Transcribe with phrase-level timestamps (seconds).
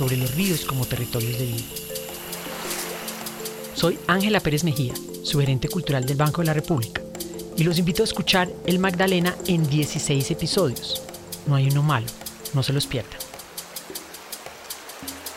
[0.00, 1.64] sobre los ríos como territorios de vida.
[3.74, 7.02] Soy Ángela Pérez Mejía, su gerente cultural del Banco de la República,
[7.54, 11.02] y los invito a escuchar El Magdalena en 16 episodios.
[11.46, 12.06] No hay uno malo,
[12.54, 13.18] no se los pierdan.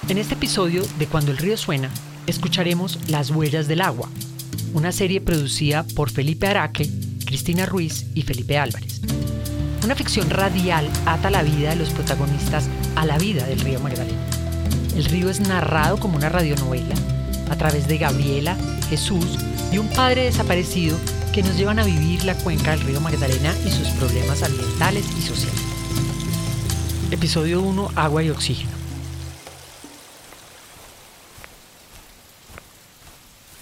[0.07, 1.89] En este episodio de Cuando el río suena,
[2.25, 4.07] escucharemos Las huellas del agua,
[4.73, 6.89] una serie producida por Felipe Araque,
[7.25, 9.01] Cristina Ruiz y Felipe Álvarez.
[9.83, 14.22] Una ficción radial ata la vida de los protagonistas a la vida del río Magdalena.
[14.95, 16.95] El río es narrado como una radionovela
[17.49, 18.55] a través de Gabriela,
[18.89, 19.39] Jesús
[19.71, 20.97] y un padre desaparecido
[21.33, 25.21] que nos llevan a vivir la cuenca del río Magdalena y sus problemas ambientales y
[25.21, 25.61] sociales.
[27.09, 28.71] Episodio 1, Agua y Oxígeno.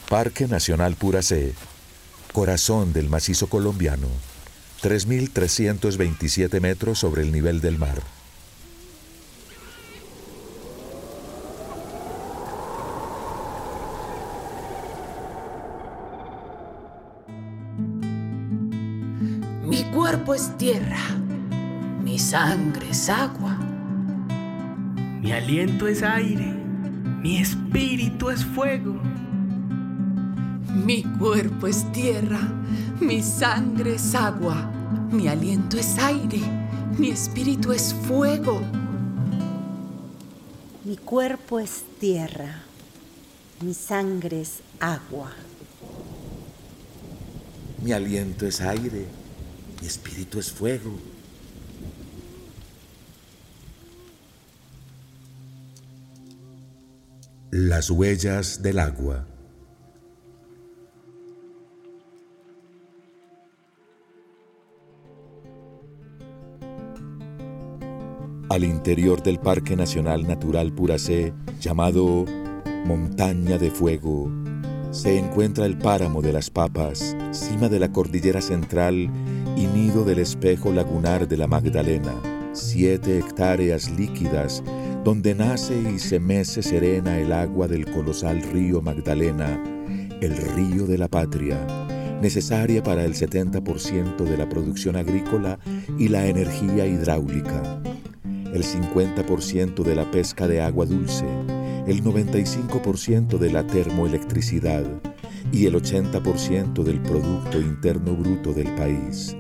[0.10, 1.54] Parque Nacional Puracé,
[2.34, 4.08] corazón del macizo colombiano,
[4.84, 8.02] 3.327 metros sobre el nivel del mar.
[20.32, 21.10] Cuerpo es tierra,
[22.02, 23.58] mi sangre es agua.
[25.20, 26.54] Mi aliento es aire,
[27.22, 28.98] mi espíritu es fuego.
[30.86, 32.40] Mi cuerpo es tierra,
[33.02, 34.72] mi sangre es agua,
[35.12, 36.40] mi aliento es aire,
[36.98, 38.62] mi espíritu es fuego.
[40.86, 42.64] Mi cuerpo es tierra,
[43.60, 45.34] mi sangre es agua.
[47.84, 49.08] Mi aliento es aire,
[49.82, 50.92] mi espíritu es fuego.
[57.50, 59.26] Las huellas del agua.
[68.50, 72.26] Al interior del Parque Nacional Natural Puracé, llamado
[72.86, 74.30] Montaña de Fuego,
[74.92, 79.10] se encuentra el páramo de las Papas, cima de la cordillera central
[79.56, 82.14] y nido del espejo lagunar de la Magdalena,
[82.54, 84.64] siete hectáreas líquidas
[85.04, 89.62] donde nace y se mece serena el agua del colosal río Magdalena,
[90.22, 91.58] el río de la patria,
[92.22, 95.58] necesaria para el 70% de la producción agrícola
[95.98, 97.82] y la energía hidráulica,
[98.54, 101.26] el 50% de la pesca de agua dulce,
[101.88, 104.86] el 95% de la termoelectricidad
[105.52, 109.36] y el 80% del Producto Interno Bruto del país.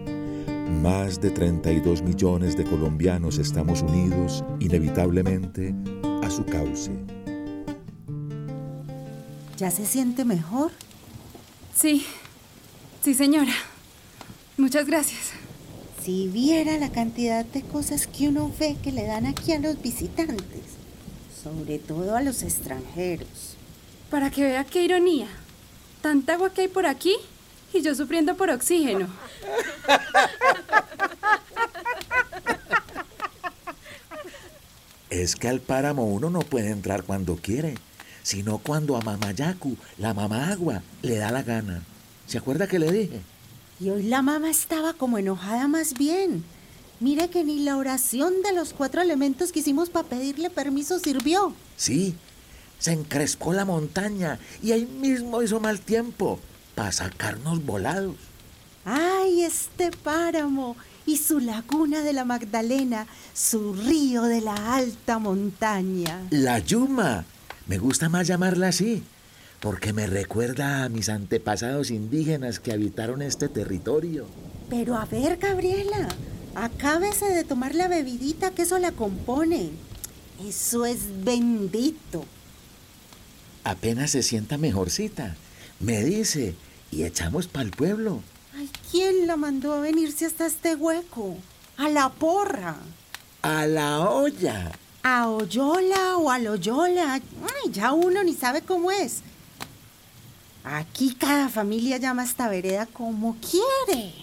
[0.80, 5.76] Más de 32 millones de colombianos estamos unidos inevitablemente
[6.24, 6.92] a su cauce.
[9.58, 10.72] ¿Ya se siente mejor?
[11.76, 12.06] Sí,
[13.04, 13.54] sí señora.
[14.58, 15.32] Muchas gracias.
[16.04, 19.80] Si viera la cantidad de cosas que uno ve que le dan aquí a los
[19.82, 20.64] visitantes,
[21.44, 23.56] sobre todo a los extranjeros.
[24.10, 25.28] Para que vea qué ironía.
[26.02, 27.16] Tanta agua que hay por aquí
[27.74, 29.08] y yo sufriendo por oxígeno.
[35.10, 37.76] Es que al páramo uno no puede entrar cuando quiere,
[38.24, 41.84] sino cuando a Mamayaku, la mamá agua, le da la gana.
[42.28, 43.22] ¿Se acuerda que le dije?
[43.80, 46.44] Y hoy la mamá estaba como enojada más bien.
[47.02, 51.54] Mire que ni la oración de los cuatro elementos que hicimos para pedirle permiso sirvió.
[51.76, 52.16] Sí,
[52.80, 56.40] se encrespó la montaña y ahí mismo hizo mal tiempo
[56.82, 58.16] para sacarnos volados.
[58.86, 60.76] ¡Ay, este páramo!
[61.06, 63.06] Y su laguna de la Magdalena,
[63.36, 66.24] su río de la alta montaña.
[66.32, 67.24] La Yuma.
[67.68, 69.04] Me gusta más llamarla así,
[69.60, 74.26] porque me recuerda a mis antepasados indígenas que habitaron este territorio.
[74.68, 76.08] Pero a ver, Gabriela,
[76.56, 79.70] acábese de tomar la bebidita que eso la compone.
[80.44, 82.26] Eso es bendito.
[83.64, 85.36] Apenas se sienta mejorcita.
[85.80, 86.56] Me dice,
[86.92, 88.22] y echamos para el pueblo.
[88.56, 91.38] Ay, ¿quién la mandó a venirse hasta este hueco?
[91.78, 92.76] A la porra.
[93.42, 94.72] A la olla.
[95.04, 97.14] A Oyola o a Loyola.
[97.14, 99.22] Ay, ya uno ni sabe cómo es.
[100.64, 104.14] Aquí cada familia llama a esta vereda como quiere.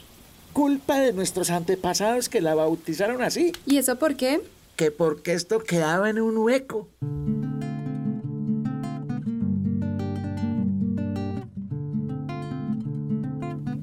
[0.52, 3.52] Culpa de nuestros antepasados que la bautizaron así.
[3.66, 4.40] ¿Y eso por qué?
[4.76, 6.86] Que porque esto quedaba en un hueco.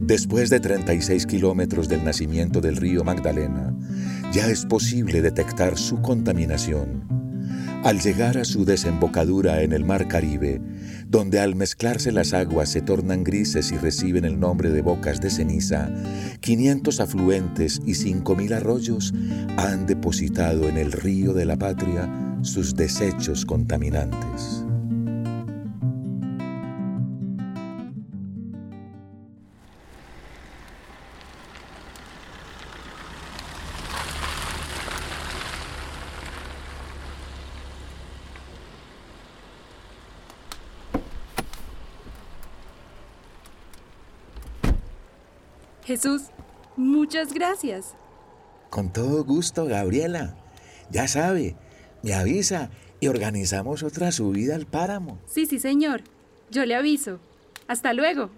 [0.05, 3.75] Después de 36 kilómetros del nacimiento del río Magdalena,
[4.31, 7.07] ya es posible detectar su contaminación.
[7.83, 10.61] Al llegar a su desembocadura en el Mar Caribe,
[11.07, 15.31] donde al mezclarse las aguas se tornan grises y reciben el nombre de bocas de
[15.31, 15.89] ceniza,
[16.39, 19.11] 500 afluentes y 5.000 arroyos
[19.57, 22.07] han depositado en el río de la patria
[22.43, 24.64] sus desechos contaminantes.
[46.05, 46.29] Jesús,
[46.77, 47.95] muchas gracias.
[48.69, 50.35] Con todo gusto, Gabriela.
[50.91, 51.55] Ya sabe,
[52.03, 52.69] me avisa
[52.99, 55.17] y organizamos otra subida al páramo.
[55.25, 56.03] Sí, sí, señor.
[56.51, 57.19] Yo le aviso.
[57.67, 58.29] Hasta luego.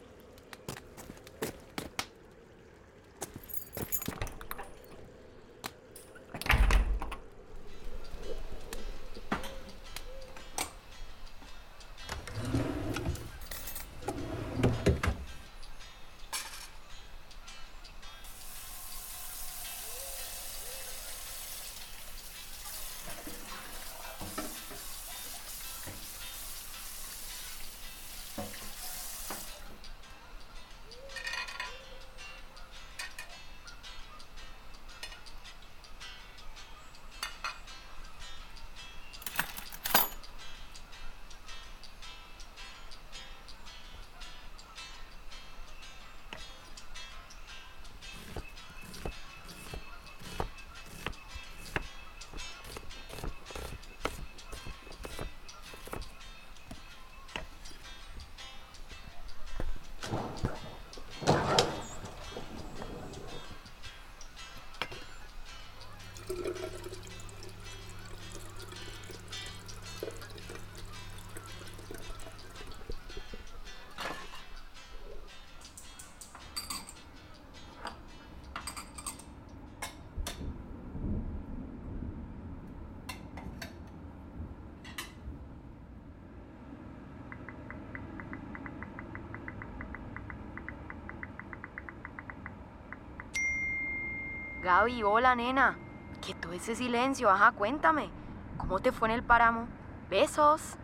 [94.68, 95.78] Gaby, hola nena.
[96.20, 97.30] ¿Qué todo ese silencio?
[97.30, 98.10] Ajá, cuéntame.
[98.58, 99.66] ¿Cómo te fue en el páramo?
[100.10, 100.76] Besos.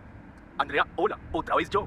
[0.57, 1.85] Andrea, hola, otra vez yo.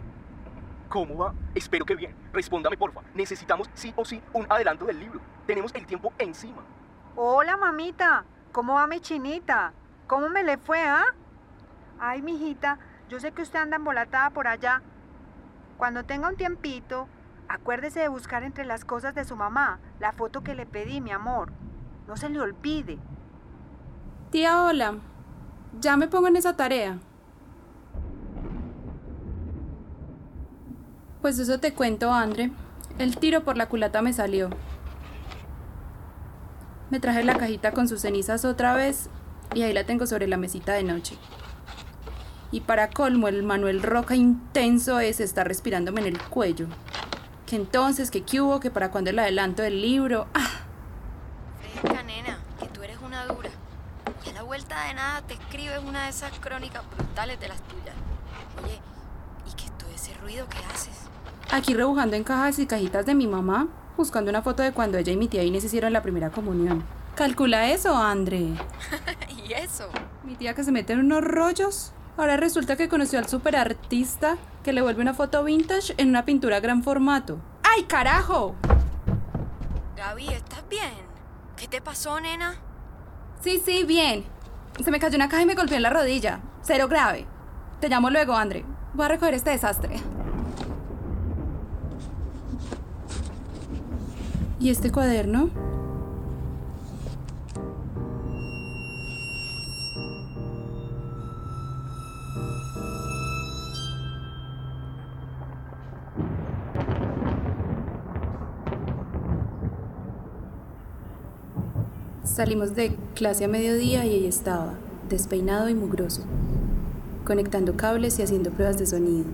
[0.91, 1.33] ¿Cómo va?
[1.55, 2.15] Espero que bien.
[2.35, 3.01] Respóndame, porfa.
[3.15, 5.23] Necesitamos sí o sí un adelanto del libro.
[5.47, 6.61] Tenemos el tiempo encima.
[7.15, 8.27] Hola, mamita.
[8.53, 9.73] ¿Cómo va mi chinita?
[10.07, 11.15] ¿Cómo me le fue, ah?
[11.99, 12.79] Ay, mijita,
[13.09, 14.83] yo sé que usted anda embolatada por allá.
[15.79, 17.09] Cuando tenga un tiempito,
[17.49, 21.11] acuérdese de buscar entre las cosas de su mamá la foto que le pedí, mi
[21.11, 21.51] amor.
[22.07, 22.99] No se le olvide.
[24.31, 24.97] Tía, hola.
[25.81, 26.99] Ya me pongo en esa tarea.
[31.21, 32.53] Pues eso te cuento, Andre.
[32.99, 34.51] El tiro por la culata me salió.
[36.89, 39.11] Me traje la cajita con sus cenizas otra vez
[39.55, 41.19] y ahí la tengo sobre la mesita de noche.
[42.53, 46.69] Y para colmo, el Manuel Roca intenso ese está respirándome en el cuello.
[47.45, 50.29] Que entonces, que qué hubo, que para cuando el adelanto del libro.
[50.33, 50.61] ¡Ah!
[51.81, 53.51] Fresca, nena, que tú eres una dura.
[54.25, 57.61] Y a la vuelta de nada te escribes una de esas crónicas brutales de las
[57.63, 57.95] tuyas.
[58.63, 58.81] Oye,
[59.51, 61.09] ¿y qué es todo ese ruido que haces?
[61.51, 65.13] Aquí rebujando en cajas y cajitas de mi mamá, buscando una foto de cuando ella
[65.13, 66.85] y mi tía Inés hicieron la primera comunión.
[67.15, 68.39] Calcula eso, Andre.
[69.47, 69.89] ¿Y eso?
[70.25, 71.93] Mi tía que se mete en unos rollos.
[72.17, 76.61] Ahora resulta que conoció al superartista que le vuelve una foto vintage en una pintura
[76.61, 77.39] gran formato.
[77.63, 78.55] ¡Ay, carajo!
[79.97, 80.93] Gaby, ¿estás bien?
[81.57, 82.57] ¿Qué te pasó, nena?
[83.41, 84.36] Sí, sí, bien.
[84.85, 86.41] Se me cayó una caja y me golpeó en la rodilla.
[86.63, 87.27] Cero grave.
[87.81, 88.65] Te llamo luego, Andre.
[88.95, 89.97] Voy a recoger este desastre.
[94.61, 95.51] ¿Y este cuaderno?
[112.37, 114.75] Salimos de clase a mediodía y ahí estaba,
[115.09, 116.21] despeinado y mugroso,
[117.25, 119.25] conectando cables y haciendo pruebas de sonido.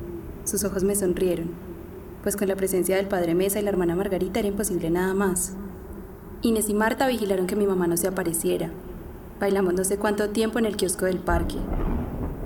[0.44, 1.50] Sus ojos me sonrieron,
[2.22, 5.54] pues con la presencia del padre Mesa y la hermana Margarita era imposible nada más.
[6.42, 8.70] Inés y Marta vigilaron que mi mamá no se apareciera.
[9.40, 11.56] Bailamos no sé cuánto tiempo en el kiosco del parque.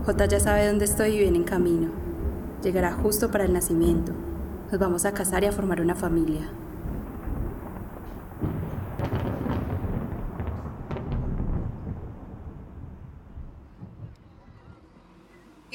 [0.06, 1.90] J ya sabe dónde estoy y viene en camino.
[2.62, 4.12] Llegará justo para el nacimiento.
[4.72, 6.48] Nos vamos a casar y a formar una familia.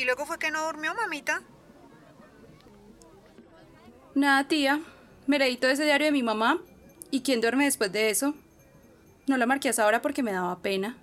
[0.02, 1.44] ¿Y luego fue que no durmió, mamita?
[4.16, 4.82] Nada, tía.
[5.28, 6.60] Me leí todo ese diario de mi mamá.
[7.12, 8.34] ¿Y quién duerme después de eso?
[9.28, 10.98] No la marqué hasta ahora porque me daba pena.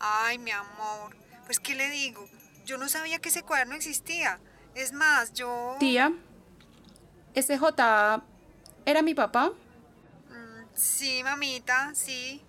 [0.00, 1.14] Ay, mi amor.
[1.44, 2.26] Pues, ¿qué le digo?
[2.64, 4.40] Yo no sabía que ese cuaderno existía.
[4.74, 5.76] Es más, yo...
[5.78, 6.10] Tía,
[7.34, 8.24] ¿ese J
[8.86, 9.52] era mi papá?
[10.30, 12.40] Mm, sí, mamita, sí.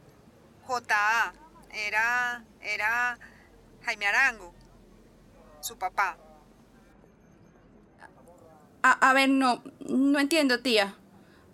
[0.63, 1.33] J.
[1.73, 2.45] Era...
[2.61, 3.19] Era...
[3.85, 4.53] Jaime Arango.
[5.61, 6.17] Su papá.
[8.83, 10.95] A, a ver, no, no entiendo, tía.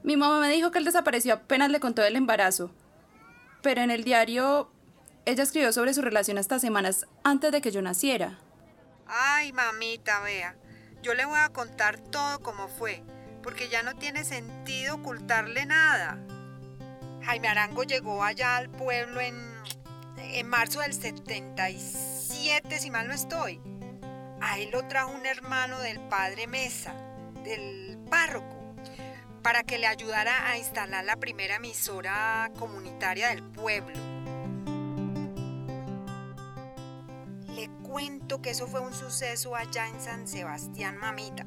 [0.04, 2.72] Mi mamá me dijo que él desapareció apenas le contó del embarazo.
[3.62, 4.72] Pero en el diario,
[5.26, 8.40] ella escribió sobre su relación hasta semanas antes de que yo naciera.
[9.08, 10.56] Ay, mamita, vea.
[11.04, 13.04] Yo le voy a contar todo como fue,
[13.44, 16.18] porque ya no tiene sentido ocultarle nada.
[17.24, 19.36] Jaime Arango llegó allá al pueblo en,
[20.18, 20.94] en marzo del
[22.42, 23.62] 77, si mal no estoy.
[24.42, 26.94] Ahí lo trajo un hermano del padre Mesa,
[27.44, 28.58] del párroco
[29.44, 33.96] para que le ayudara a instalar la primera emisora comunitaria del pueblo.
[37.50, 41.46] Le cuento que eso fue un suceso allá en San Sebastián, mamita.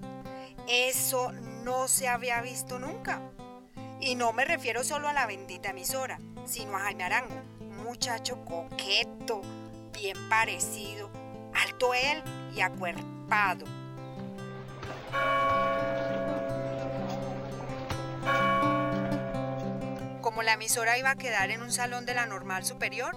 [0.69, 1.33] Eso
[1.65, 3.21] no se había visto nunca.
[4.01, 7.43] Y no me refiero solo a la bendita emisora, sino a Jaime Arango,
[7.85, 9.41] muchacho coqueto,
[9.95, 11.11] bien parecido,
[11.55, 12.23] alto él
[12.55, 13.65] y acuerpado.
[20.21, 23.17] Como la emisora iba a quedar en un salón de la normal superior,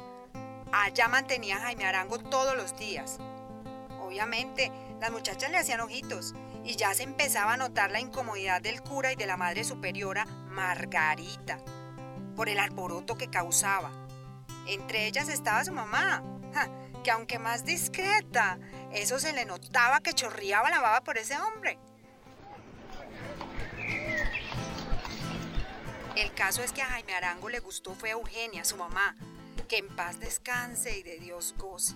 [0.71, 3.17] allá mantenía Jaime Arango todos los días.
[3.99, 8.81] Obviamente, las muchachas le hacían ojitos y ya se empezaba a notar la incomodidad del
[8.81, 11.59] cura y de la madre superiora, Margarita,
[12.35, 13.91] por el alboroto que causaba.
[14.67, 16.21] Entre ellas estaba su mamá,
[17.03, 18.59] que aunque más discreta,
[18.91, 21.77] eso se le notaba que chorreaba la baba por ese hombre.
[26.15, 29.15] El caso es que a Jaime Arango le gustó fue Eugenia, su mamá,
[29.67, 31.93] que en paz descanse y de Dios goce.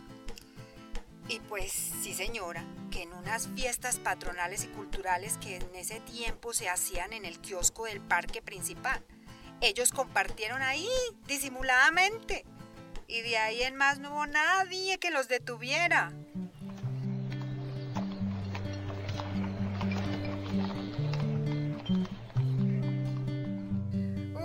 [1.27, 6.53] Y pues sí señora, que en unas fiestas patronales y culturales que en ese tiempo
[6.53, 9.03] se hacían en el kiosco del parque principal,
[9.61, 10.89] ellos compartieron ahí
[11.27, 12.45] disimuladamente.
[13.11, 16.13] Y de ahí en más no hubo nadie que los detuviera.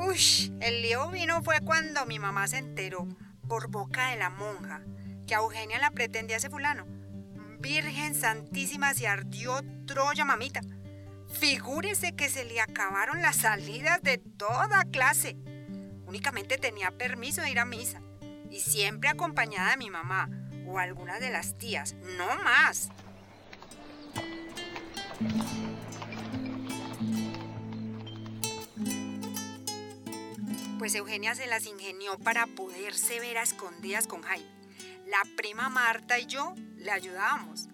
[0.08, 3.06] Uy, el lío vino fue cuando mi mamá se enteró,
[3.46, 4.82] por boca de la monja,
[5.28, 6.86] que a Eugenia la pretendía ese fulano.
[7.60, 10.60] Virgen Santísima se ardió Troya, mamita.
[11.38, 15.36] Figúrese que se le acabaron las salidas de toda clase.
[16.08, 18.02] Únicamente tenía permiso de ir a misa.
[18.50, 20.28] Y siempre acompañada de mi mamá
[20.66, 22.90] o alguna de las tías, no más.
[30.78, 34.46] Pues Eugenia se las ingenió para poderse ver a escondidas con Jaime.
[35.06, 37.68] La prima Marta y yo le ayudábamos.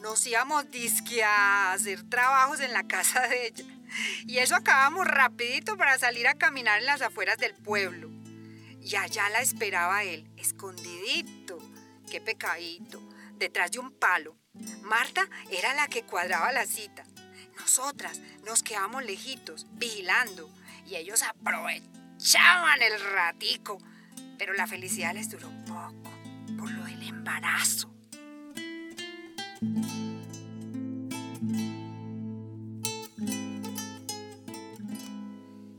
[0.00, 3.64] Nos íbamos disque a hacer trabajos en la casa de ella.
[4.26, 8.05] Y eso acabamos rapidito para salir a caminar en las afueras del pueblo.
[8.86, 11.58] Y allá la esperaba él, escondidito,
[12.08, 13.02] qué pecadito,
[13.36, 14.36] detrás de un palo.
[14.82, 17.04] Marta era la que cuadraba la cita.
[17.58, 20.48] Nosotras nos quedamos lejitos, vigilando,
[20.86, 23.78] y ellos aprovechaban el ratico.
[24.38, 26.12] Pero la felicidad les duró poco,
[26.56, 27.92] por lo del embarazo.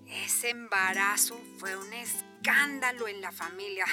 [0.07, 2.26] Ese embarazo fue un escándalo
[3.07, 3.85] en la familia.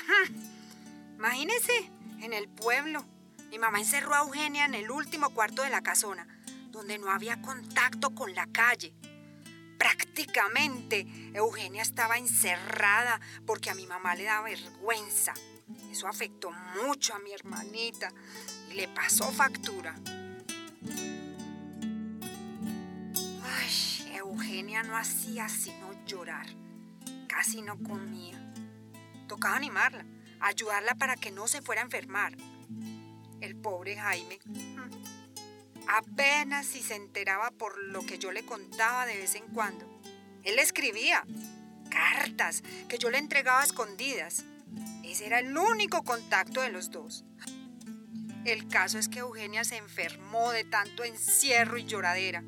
[1.16, 3.04] Imagínense, en el pueblo.
[3.50, 6.26] Mi mamá encerró a Eugenia en el último cuarto de la casona,
[6.70, 8.94] donde no había contacto con la calle.
[9.76, 15.34] Prácticamente Eugenia estaba encerrada porque a mi mamá le daba vergüenza.
[15.90, 16.52] Eso afectó
[16.86, 18.12] mucho a mi hermanita
[18.70, 19.94] y le pasó factura.
[23.42, 26.46] Ay, Eugenia no hacía sino llorar.
[27.28, 28.43] Casi no comía.
[29.26, 30.04] Tocaba animarla,
[30.40, 32.36] ayudarla para que no se fuera a enfermar.
[33.40, 34.38] El pobre Jaime
[35.86, 39.86] apenas si se enteraba por lo que yo le contaba de vez en cuando.
[40.42, 41.24] Él escribía
[41.90, 44.44] cartas que yo le entregaba a escondidas.
[45.04, 47.24] Ese era el único contacto de los dos.
[48.44, 52.42] El caso es que Eugenia se enfermó de tanto encierro y lloradera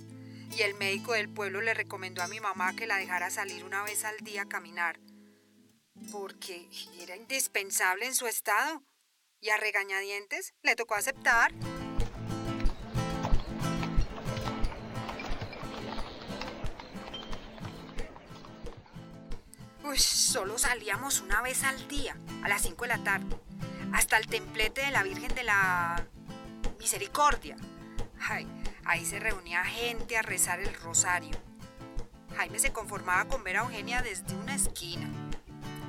[0.56, 3.83] y el médico del pueblo le recomendó a mi mamá que la dejara salir una
[3.83, 4.99] vez al día a caminar,
[6.11, 6.69] porque
[7.00, 8.83] era indispensable en su estado
[9.41, 11.53] y a regañadientes le tocó aceptar.
[19.85, 23.37] Uy, solo salíamos una vez al día, a las 5 de la tarde,
[23.93, 26.09] hasta el templete de la Virgen de la
[26.81, 27.57] Misericordia.
[28.21, 28.49] Ay,
[28.85, 31.37] ahí se reunía gente a rezar el rosario.
[32.37, 35.09] Jaime se conformaba con ver a Eugenia desde una esquina,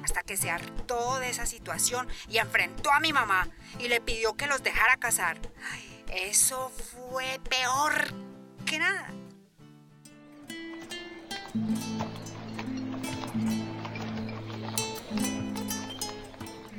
[0.08, 4.38] hasta que se hartó de esa situación y enfrentó a mi mamá y le pidió
[4.38, 5.38] que los dejara casar.
[5.70, 7.92] Ay, eso fue peor
[8.66, 9.10] que nada.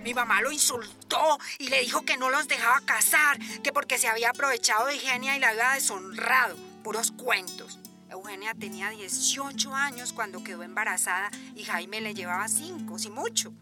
[0.02, 4.08] Mi mamá lo insultó y le dijo que no los dejaba casar, que porque se
[4.08, 6.56] había aprovechado de Eugenia y la había deshonrado.
[6.82, 7.78] Puros cuentos.
[8.18, 13.54] Eugenia tenía 18 años cuando quedó embarazada y Jaime le llevaba 5, si mucho.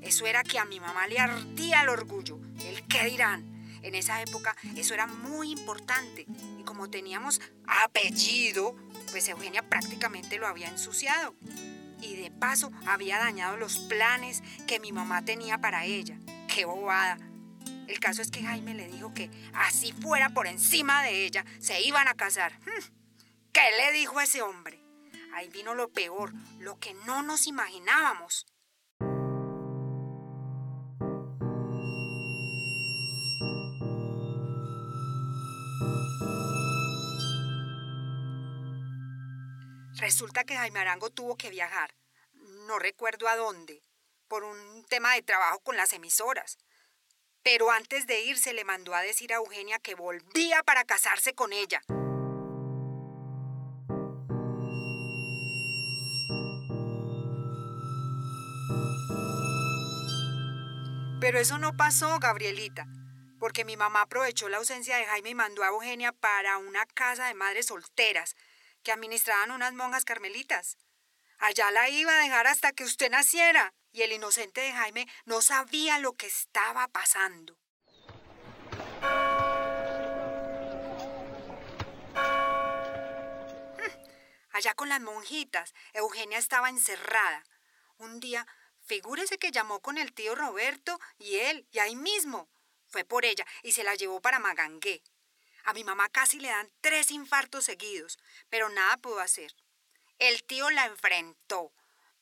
[0.00, 2.40] Eso era que a mi mamá le ardía el orgullo.
[2.64, 3.46] El qué dirán.
[3.82, 6.26] En esa época eso era muy importante
[6.58, 8.76] y como teníamos apellido,
[9.10, 11.34] pues Eugenia prácticamente lo había ensuciado
[12.00, 16.16] y de paso había dañado los planes que mi mamá tenía para ella.
[16.48, 17.18] ¡Qué bobada!
[17.88, 21.82] El caso es que Jaime le dijo que así fuera por encima de ella, se
[21.82, 22.52] iban a casar.
[22.64, 23.01] Hmm,
[23.52, 24.82] ¿Qué le dijo ese hombre?
[25.34, 28.46] Ahí vino lo peor, lo que no nos imaginábamos.
[39.96, 41.94] Resulta que Jaime Arango tuvo que viajar,
[42.66, 43.82] no recuerdo a dónde,
[44.28, 46.56] por un tema de trabajo con las emisoras.
[47.42, 51.52] Pero antes de irse le mandó a decir a Eugenia que volvía para casarse con
[51.52, 51.82] ella.
[61.22, 62.88] Pero eso no pasó, Gabrielita,
[63.38, 67.28] porque mi mamá aprovechó la ausencia de Jaime y mandó a Eugenia para una casa
[67.28, 68.34] de madres solteras
[68.82, 70.78] que administraban unas monjas carmelitas.
[71.38, 73.72] Allá la iba a dejar hasta que usted naciera.
[73.92, 77.56] Y el inocente de Jaime no sabía lo que estaba pasando.
[84.50, 87.44] Allá con las monjitas, Eugenia estaba encerrada.
[87.98, 88.44] Un día,
[88.92, 92.50] figúrese que llamó con el tío Roberto y él, y ahí mismo.
[92.88, 95.02] Fue por ella y se la llevó para Magangué.
[95.64, 98.18] A mi mamá casi le dan tres infartos seguidos,
[98.50, 99.56] pero nada pudo hacer.
[100.18, 101.72] El tío la enfrentó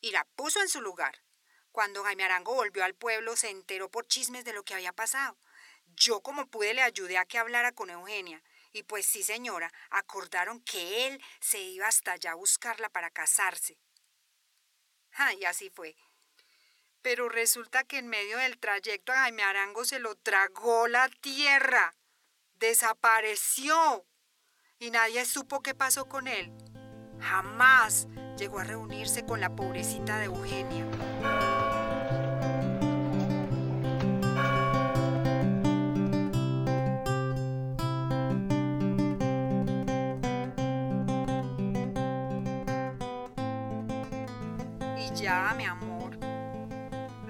[0.00, 1.24] y la puso en su lugar.
[1.72, 5.36] Cuando Jaime Arango volvió al pueblo se enteró por chismes de lo que había pasado.
[5.96, 8.44] Yo como pude le ayudé a que hablara con Eugenia.
[8.72, 13.76] Y pues sí, señora, acordaron que él se iba hasta allá a buscarla para casarse.
[15.14, 15.96] Ah, y así fue.
[17.02, 21.94] Pero resulta que en medio del trayecto a Jaime Arango se lo tragó la tierra.
[22.54, 24.06] Desapareció.
[24.78, 26.52] Y nadie supo qué pasó con él.
[27.20, 30.89] Jamás llegó a reunirse con la pobrecita de Eugenia.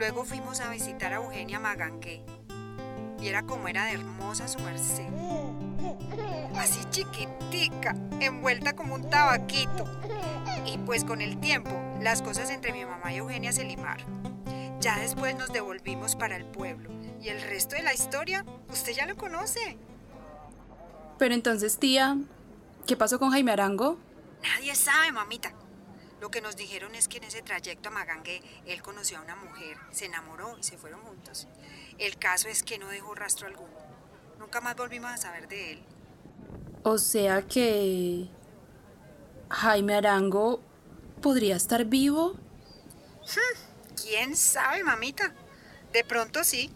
[0.01, 2.25] Luego fuimos a visitar a Eugenia Magangué.
[3.19, 5.05] Viera cómo era de hermosa su merced.
[6.57, 9.85] Así chiquitica, envuelta como un tabaquito.
[10.65, 14.07] Y pues con el tiempo, las cosas entre mi mamá y Eugenia se limaron.
[14.81, 16.89] Ya después nos devolvimos para el pueblo.
[17.21, 19.77] Y el resto de la historia, usted ya lo conoce.
[21.19, 22.17] Pero entonces, tía,
[22.87, 23.99] ¿qué pasó con Jaime Arango?
[24.43, 25.53] Nadie sabe, mamita.
[26.21, 29.37] Lo que nos dijeron es que en ese trayecto a Magangue él conoció a una
[29.37, 31.49] mujer, se enamoró y se fueron juntos.
[31.99, 33.73] El caso es que no dejó rastro alguno.
[34.39, 35.83] Nunca más volvimos a saber de él.
[36.83, 38.29] O sea que...
[39.49, 40.63] Jaime Arango
[41.21, 42.37] podría estar vivo.
[44.01, 45.35] ¿Quién sabe, mamita?
[45.93, 46.71] De pronto sí,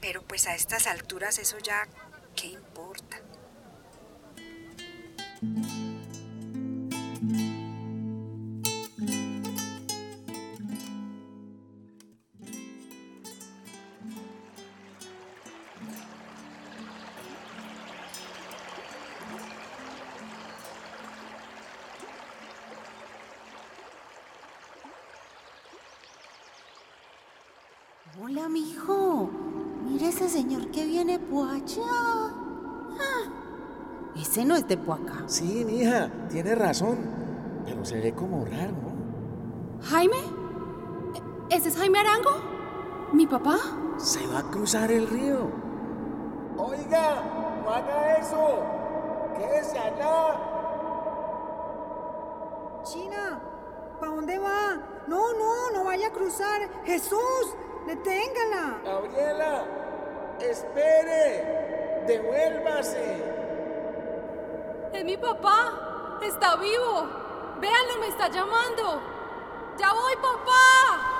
[0.00, 1.88] pero pues a estas alturas eso ya,
[2.36, 3.20] ¿qué importa?
[28.20, 29.30] Hola, mijo.
[29.84, 31.82] Mira ese señor que viene por allá.
[31.82, 33.24] Ah,
[34.14, 35.22] ese no es de por acá.
[35.26, 36.98] Sí, mija, tiene razón.
[37.64, 39.82] Pero se ve como raro, ¿no?
[39.86, 40.18] ¿Jaime?
[41.48, 42.32] ¿Ese es Jaime Arango?
[43.14, 43.56] ¿Mi papá?
[43.96, 45.50] Se va a cruzar el río.
[46.58, 47.22] Oiga,
[47.64, 48.62] no haga eso.
[49.38, 50.38] Quédese allá.
[52.84, 53.40] China,
[53.98, 54.76] ¿para dónde va?
[55.08, 56.68] No, no, no vaya a cruzar.
[56.84, 58.80] Jesús, deténgala.
[58.84, 59.64] Gabriela,
[60.40, 62.04] espere.
[62.06, 63.22] Devuélvase.
[64.92, 66.18] Es mi papá.
[66.22, 67.06] Está vivo.
[67.60, 69.00] Véanlo, me está llamando.
[69.78, 71.11] Ya voy, papá.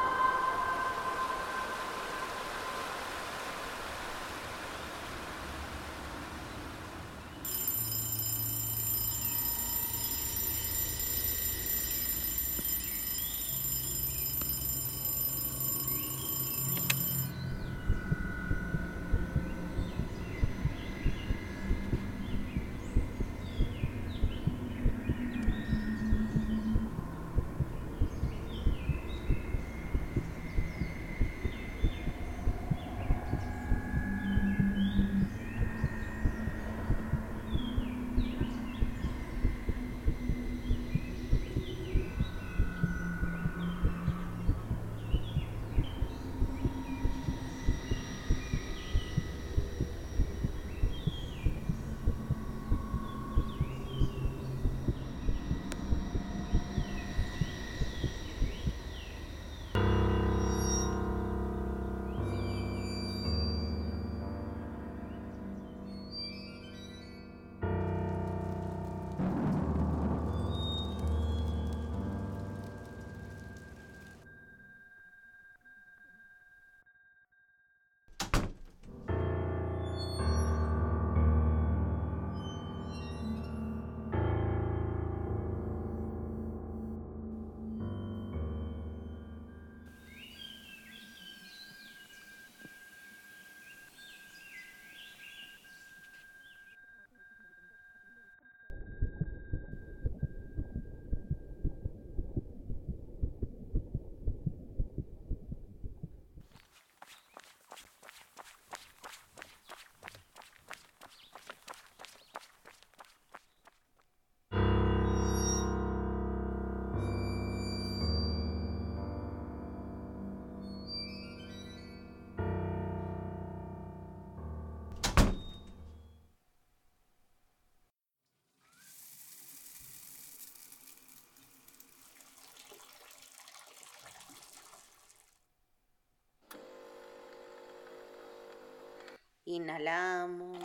[139.53, 140.59] Inhalamos.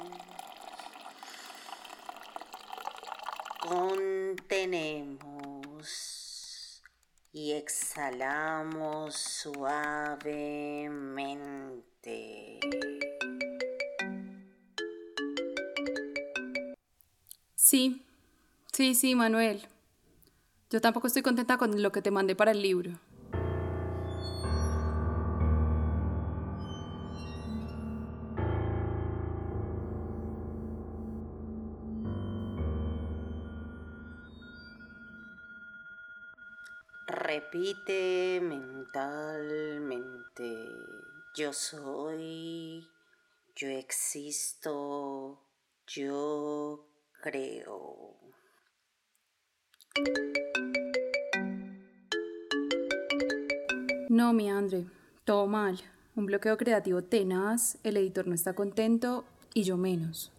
[3.59, 5.17] Contenemos.
[7.33, 10.21] Y exhalamos suavemente.
[17.55, 18.05] Sí,
[18.71, 19.67] sí, sí, Manuel.
[20.69, 22.97] Yo tampoco estoy contenta con lo que te mandé para el libro.
[37.67, 38.95] Repite mentalmente,
[41.35, 42.87] yo soy,
[43.55, 45.41] yo existo,
[45.85, 46.87] yo
[47.21, 48.15] creo.
[54.07, 54.85] No, mi Andre,
[55.25, 55.77] todo mal.
[56.15, 60.31] Un bloqueo creativo tenaz, el editor no está contento y yo menos.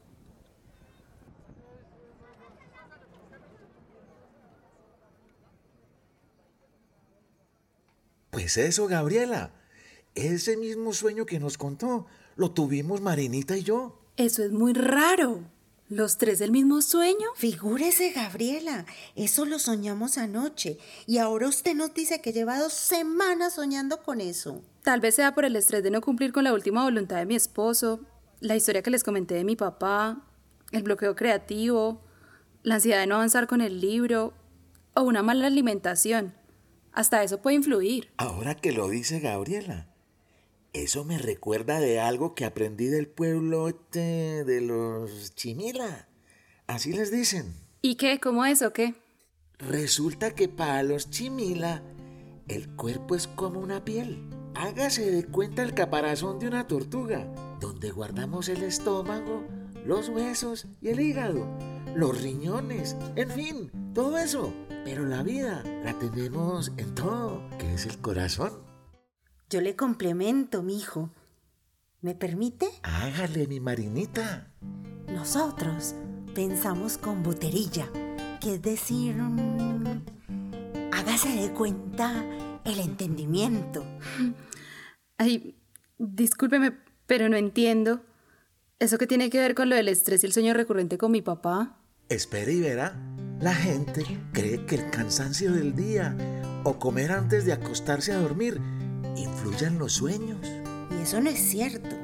[8.48, 9.50] Pues eso, Gabriela.
[10.14, 14.00] Ese mismo sueño que nos contó, lo tuvimos Marinita y yo.
[14.16, 15.44] Eso es muy raro.
[15.90, 17.26] ¿Los tres del mismo sueño?
[17.36, 23.52] Figúrese, Gabriela, eso lo soñamos anoche y ahora usted nos dice que lleva dos semanas
[23.52, 24.62] soñando con eso.
[24.82, 27.36] Tal vez sea por el estrés de no cumplir con la última voluntad de mi
[27.36, 28.00] esposo,
[28.40, 30.24] la historia que les comenté de mi papá,
[30.72, 32.00] el bloqueo creativo,
[32.62, 34.32] la ansiedad de no avanzar con el libro
[34.94, 36.37] o una mala alimentación.
[36.92, 38.10] Hasta eso puede influir.
[38.16, 39.88] Ahora que lo dice Gabriela,
[40.72, 46.08] eso me recuerda de algo que aprendí del pueblo este de los Chimila.
[46.66, 47.54] Así les dicen.
[47.82, 48.20] ¿Y qué?
[48.20, 48.94] ¿Cómo es o qué?
[49.58, 51.82] Resulta que para los Chimila
[52.48, 54.24] el cuerpo es como una piel.
[54.54, 57.26] Hágase de cuenta el caparazón de una tortuga,
[57.60, 59.44] donde guardamos el estómago,
[59.84, 61.46] los huesos y el hígado,
[61.94, 64.52] los riñones, en fin, todo eso.
[64.90, 68.54] Pero la vida la tenemos en todo, que es el corazón.
[69.50, 71.10] Yo le complemento, mijo.
[72.00, 72.70] ¿Me permite?
[72.84, 74.50] Hágale, mi Marinita.
[75.08, 75.94] Nosotros
[76.34, 77.86] pensamos con boterilla,
[78.40, 80.04] que es decir, mm,
[80.90, 82.24] hágase de cuenta
[82.64, 83.84] el entendimiento.
[85.18, 85.54] Ay,
[85.98, 88.00] discúlpeme, pero no entiendo.
[88.78, 91.20] ¿Eso qué tiene que ver con lo del estrés y el sueño recurrente con mi
[91.20, 91.76] papá?
[92.08, 92.96] Espere y verá.
[93.40, 96.16] La gente cree que el cansancio del día
[96.64, 98.60] o comer antes de acostarse a dormir
[99.16, 100.40] influye en los sueños.
[100.90, 101.94] Y eso no es cierto.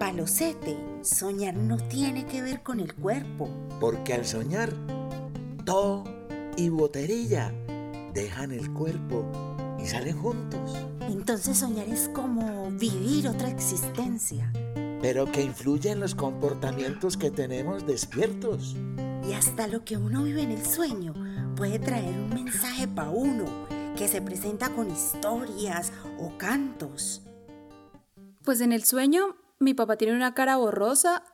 [0.00, 3.48] Palocete, soñar no tiene que ver con el cuerpo.
[3.78, 4.72] Porque al soñar,
[5.64, 6.02] todo
[6.56, 7.52] y boterilla
[8.12, 9.24] dejan el cuerpo
[9.80, 10.76] y salen juntos.
[11.08, 14.50] Entonces soñar es como vivir otra existencia.
[15.00, 18.74] Pero que influye en los comportamientos que tenemos despiertos.
[19.28, 21.14] Y hasta lo que uno vive en el sueño
[21.56, 23.46] puede traer un mensaje para uno
[23.96, 27.22] que se presenta con historias o cantos.
[28.42, 31.24] Pues en el sueño mi papá tiene una cara borrosa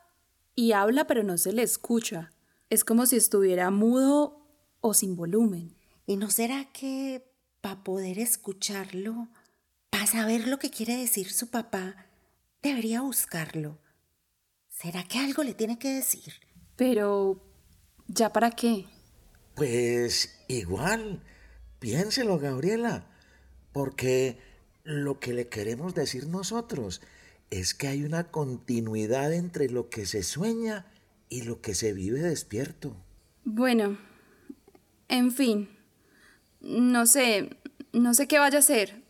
[0.55, 2.31] y habla pero no se le escucha.
[2.69, 4.47] Es como si estuviera mudo
[4.79, 5.75] o sin volumen.
[6.05, 9.27] ¿Y no será que para poder escucharlo,
[9.89, 12.05] para saber lo que quiere decir su papá,
[12.61, 13.79] debería buscarlo?
[14.69, 16.33] ¿Será que algo le tiene que decir?
[16.75, 17.50] Pero,
[18.13, 18.85] ¿ya para qué?
[19.55, 21.21] Pues igual,
[21.79, 23.05] piénselo, Gabriela,
[23.71, 24.39] porque
[24.83, 27.01] lo que le queremos decir nosotros
[27.49, 30.85] es que hay una continuidad entre lo que se sueña
[31.29, 32.95] y lo que se vive despierto.
[33.43, 33.97] Bueno,
[35.07, 35.69] en fin,
[36.61, 37.57] no sé,
[37.91, 39.03] no sé qué vaya a hacer.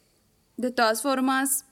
[0.57, 1.65] De todas formas,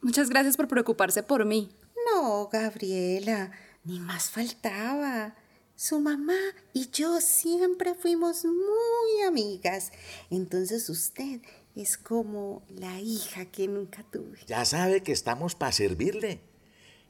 [0.00, 1.70] muchas gracias por preocuparse por mí.
[2.12, 3.50] No, Gabriela,
[3.84, 5.34] ni más faltaba.
[5.76, 6.38] Su mamá
[6.72, 9.92] y yo siempre fuimos muy amigas.
[10.30, 11.42] Entonces usted
[11.74, 14.38] es como la hija que nunca tuve.
[14.46, 16.40] Ya sabe que estamos para servirle.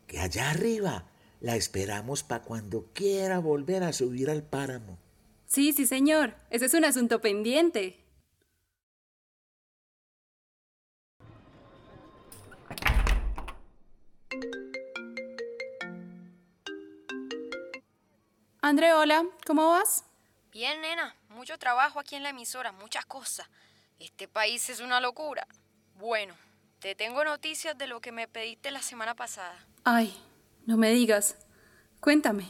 [0.08, 1.08] Que allá arriba
[1.40, 4.98] la esperamos para cuando quiera volver a subir al páramo.
[5.46, 6.34] Sí, sí, señor.
[6.50, 8.00] Ese es un asunto pendiente.
[18.68, 20.04] André, hola, ¿cómo vas?
[20.50, 21.14] Bien, nena.
[21.28, 23.48] Mucho trabajo aquí en la emisora, muchas cosas.
[24.00, 25.46] Este país es una locura.
[26.00, 26.34] Bueno,
[26.80, 29.56] te tengo noticias de lo que me pediste la semana pasada.
[29.84, 30.20] Ay,
[30.66, 31.36] no me digas.
[32.00, 32.48] Cuéntame.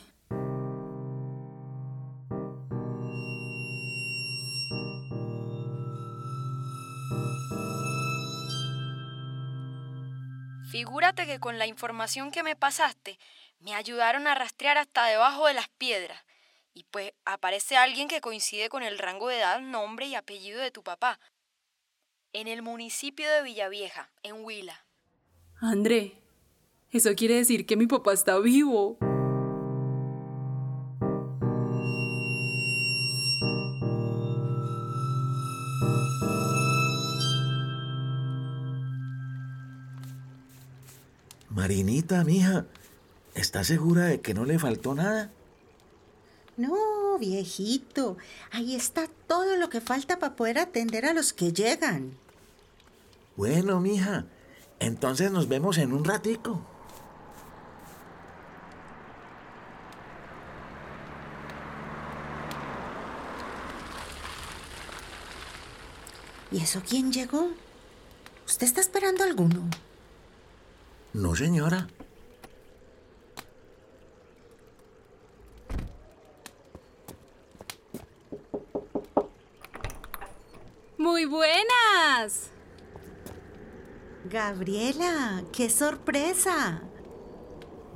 [10.71, 13.19] Figúrate que con la información que me pasaste,
[13.61, 16.23] me ayudaron a rastrear hasta debajo de las piedras.
[16.75, 20.71] Y pues aparece alguien que coincide con el rango de edad, nombre y apellido de
[20.71, 21.19] tu papá.
[22.33, 24.85] En el municipio de Villavieja, en Huila.
[25.61, 26.19] André,
[26.91, 28.99] eso quiere decir que mi papá está vivo.
[41.49, 42.67] Marinita, mija,
[43.37, 45.31] ¿estás segura de que no le faltó nada?
[46.57, 48.17] No, viejito,
[48.51, 52.13] ahí está todo lo que falta para poder atender a los que llegan.
[53.37, 54.25] Bueno, mija,
[54.81, 56.63] entonces nos vemos en un ratico.
[66.51, 67.51] ¿Y eso quién llegó?
[68.47, 69.69] ¿Usted está esperando a alguno?
[71.13, 71.89] No, señora.
[81.27, 82.51] Muy buenas.
[84.31, 86.83] Gabriela, qué sorpresa.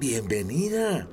[0.01, 1.07] Bienvenida.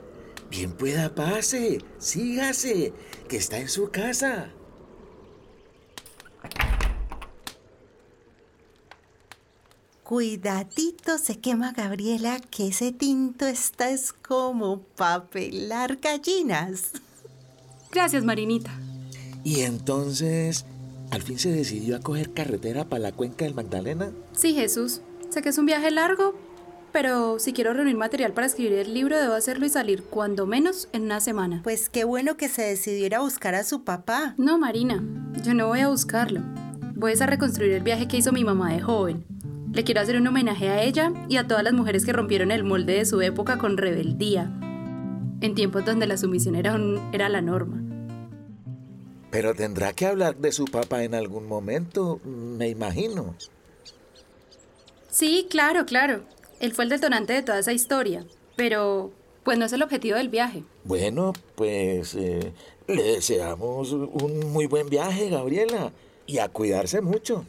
[0.50, 1.80] Bien pueda pase.
[2.00, 2.92] Sígase,
[3.30, 4.50] que está en su casa.
[10.04, 16.94] Cuidadito se quema Gabriela, que ese tinto está es como papelar gallinas.
[17.92, 18.72] Gracias, Marinita.
[19.44, 20.66] Y entonces,
[21.12, 24.12] ¿al fin se decidió a coger carretera para la cuenca del Magdalena?
[24.34, 25.02] Sí, Jesús.
[25.30, 26.36] Sé que es un viaje largo,
[26.92, 30.88] pero si quiero reunir material para escribir el libro, debo hacerlo y salir cuando menos
[30.94, 31.62] en una semana.
[31.64, 34.36] Pues qué bueno que se decidió ir a buscar a su papá.
[34.38, 35.04] No, Marina,
[35.44, 36.42] yo no voy a buscarlo.
[36.96, 39.26] Voy a reconstruir el viaje que hizo mi mamá de joven.
[39.74, 42.64] Le quiero hacer un homenaje a ella y a todas las mujeres que rompieron el
[42.64, 44.50] molde de su época con rebeldía,
[45.42, 47.84] en tiempos donde la sumisión era, un- era la norma.
[49.30, 53.36] Pero tendrá que hablar de su papá en algún momento, me imagino.
[55.10, 56.24] Sí, claro, claro.
[56.60, 59.12] Él fue el detonante de toda esa historia, pero
[59.44, 60.64] pues no es el objetivo del viaje.
[60.84, 62.54] Bueno, pues eh,
[62.88, 65.92] le deseamos un muy buen viaje, Gabriela,
[66.26, 67.46] y a cuidarse mucho.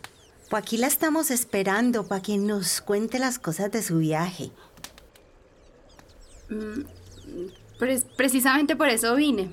[0.48, 4.50] Pues aquí la estamos esperando para que nos cuente las cosas de su viaje.
[6.48, 6.82] Mm,
[8.16, 9.50] precisamente por eso vine.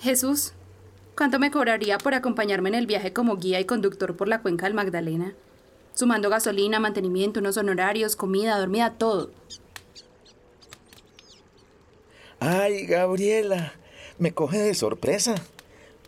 [0.00, 0.52] Jesús,
[1.16, 4.66] ¿cuánto me cobraría por acompañarme en el viaje como guía y conductor por la cuenca
[4.66, 5.34] del Magdalena?
[5.94, 9.30] Sumando gasolina, mantenimiento, unos honorarios, comida, dormida, todo.
[12.40, 13.74] Ay, Gabriela,
[14.18, 15.34] me coge de sorpresa.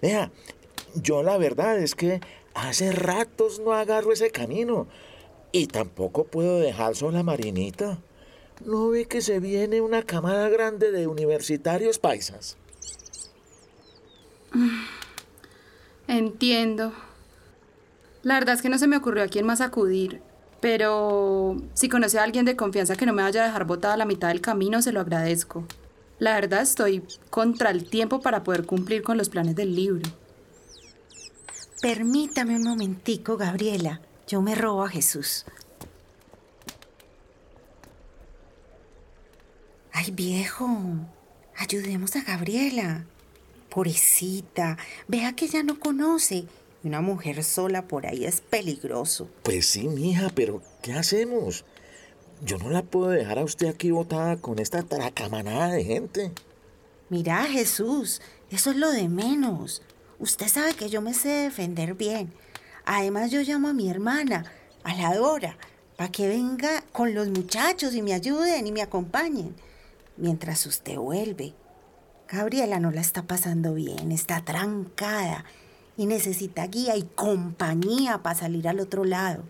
[0.03, 0.31] Vea,
[0.95, 2.21] yo la verdad es que
[2.55, 4.87] hace ratos no agarro ese camino
[5.53, 7.99] y tampoco puedo dejar sola a Marinita.
[8.64, 12.57] ¿No ve que se viene una camada grande de universitarios paisas?
[16.16, 16.94] Entiendo.
[18.22, 20.22] La verdad es que no se me ocurrió a quién más acudir,
[20.62, 23.98] pero si conoce a alguien de confianza que no me vaya a dejar botada a
[23.98, 25.66] la mitad del camino, se lo agradezco.
[26.18, 30.11] La verdad estoy contra el tiempo para poder cumplir con los planes del libro.
[31.83, 34.00] Permítame un momentico, Gabriela.
[34.26, 35.44] Yo me robo a Jesús.
[39.92, 40.66] Ay, viejo,
[41.59, 43.05] ayudemos a Gabriela.
[43.76, 46.46] Pobrecita, vea que ya no conoce.
[46.82, 49.28] Una mujer sola por ahí es peligroso.
[49.42, 51.66] Pues sí, mija, pero ¿qué hacemos?
[52.42, 56.32] Yo no la puedo dejar a usted aquí botada con esta tracamanada de gente.
[57.10, 59.82] Mira, Jesús, eso es lo de menos.
[60.18, 62.32] Usted sabe que yo me sé defender bien.
[62.86, 64.50] Además, yo llamo a mi hermana,
[64.84, 65.58] a la Dora,
[65.98, 69.54] para que venga con los muchachos y me ayuden y me acompañen.
[70.16, 71.52] Mientras usted vuelve.
[72.28, 75.44] Gabriela no la está pasando bien, está trancada
[75.96, 79.44] y necesita guía y compañía para salir al otro lado.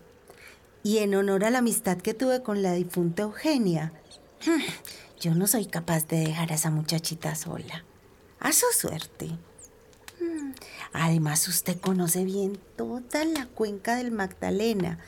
[0.83, 3.93] Y en honor a la amistad que tuve con la difunta Eugenia,
[5.19, 7.83] yo no soy capaz de dejar a esa muchachita sola.
[8.39, 9.31] A su suerte.
[10.93, 14.99] Además, usted conoce bien toda la cuenca del Magdalena,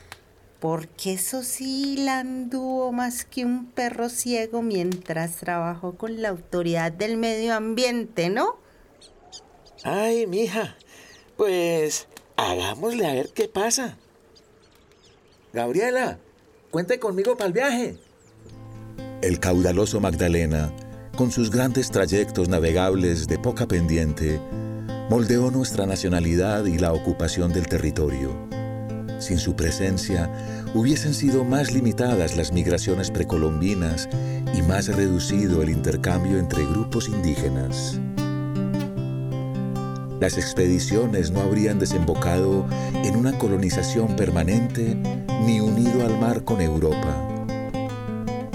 [0.59, 6.91] porque eso sí la anduvo más que un perro ciego mientras trabajó con la autoridad
[6.91, 8.57] del medio ambiente, ¿no?
[9.83, 10.75] Ay, mija,
[11.37, 13.97] pues hagámosle a ver qué pasa.
[15.53, 16.19] Gabriela,
[16.71, 17.97] cuente conmigo para el viaje.
[19.21, 20.73] El caudaloso Magdalena,
[21.15, 24.39] con sus grandes trayectos navegables de poca pendiente,
[25.09, 28.58] moldeó nuestra nacionalidad y la ocupación del territorio.
[29.19, 30.31] Sin su presencia,
[30.73, 34.07] hubiesen sido más limitadas las migraciones precolombinas
[34.57, 37.99] y más reducido el intercambio entre grupos indígenas.
[40.21, 44.95] Las expediciones no habrían desembocado en una colonización permanente
[45.45, 47.25] ni unido al mar con Europa.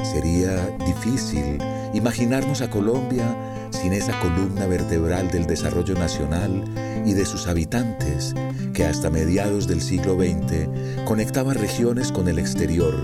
[0.03, 1.59] Sería difícil
[1.94, 3.54] imaginarnos a Colombia
[3.85, 6.64] sin esa columna vertebral del desarrollo nacional
[7.05, 8.33] y de sus habitantes,
[8.73, 12.94] que hasta mediados del siglo XX conectaba regiones con el exterior,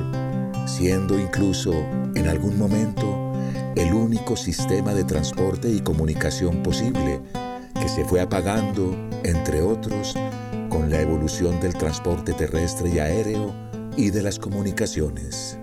[0.65, 1.75] siendo incluso,
[2.15, 3.35] en algún momento,
[3.77, 7.21] el único sistema de transporte y comunicación posible,
[7.75, 10.15] que se fue apagando, entre otros,
[10.71, 13.55] con la evolución del transporte terrestre y aéreo
[13.99, 15.59] y de las comunicaciones.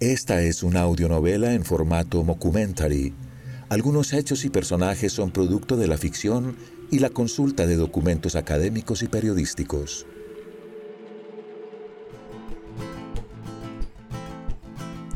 [0.00, 3.14] Esta es una audionovela en formato mockumentary.
[3.68, 6.56] Algunos hechos y personajes son producto de la ficción
[6.88, 10.06] y la consulta de documentos académicos y periodísticos.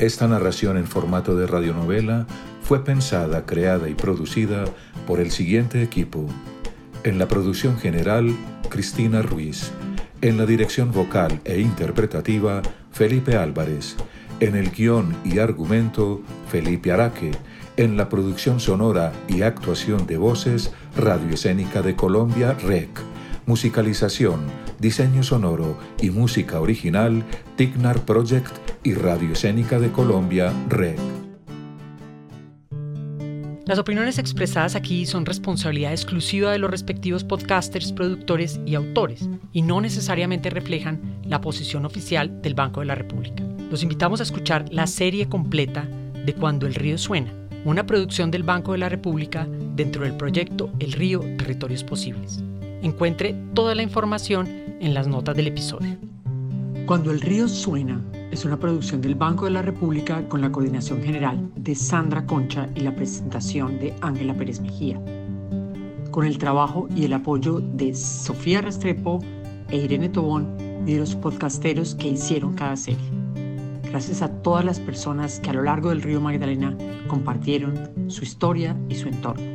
[0.00, 2.26] Esta narración en formato de radionovela
[2.62, 4.64] fue pensada, creada y producida
[5.06, 6.26] por el siguiente equipo.
[7.04, 8.36] En la producción general,
[8.68, 9.70] Cristina Ruiz.
[10.22, 13.96] En la dirección vocal e interpretativa, Felipe Álvarez.
[14.42, 17.30] En el guion y argumento, Felipe Araque.
[17.76, 22.90] En la producción sonora y actuación de voces, Radio Escénica de Colombia, REC.
[23.46, 24.40] Musicalización,
[24.80, 27.22] diseño sonoro y música original,
[27.54, 28.50] Tignar Project
[28.82, 30.98] y Radio Escénica de Colombia, REC.
[33.64, 39.62] Las opiniones expresadas aquí son responsabilidad exclusiva de los respectivos podcasters, productores y autores, y
[39.62, 43.51] no necesariamente reflejan la posición oficial del Banco de la República.
[43.72, 45.88] Los invitamos a escuchar la serie completa
[46.26, 47.32] de Cuando el río suena,
[47.64, 52.44] una producción del Banco de la República dentro del proyecto El río Territorios Posibles.
[52.82, 54.46] Encuentre toda la información
[54.78, 55.96] en las notas del episodio.
[56.84, 61.02] Cuando el río suena es una producción del Banco de la República con la coordinación
[61.02, 65.00] general de Sandra Concha y la presentación de Ángela Pérez Mejía,
[66.10, 69.20] con el trabajo y el apoyo de Sofía Restrepo
[69.70, 73.21] e Irene Tobón y de los podcasteros que hicieron cada serie.
[73.92, 76.74] Gracias a todas las personas que a lo largo del río Magdalena
[77.08, 79.51] compartieron su historia y su entorno.